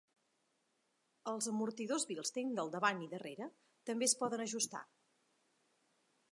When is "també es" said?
3.91-4.19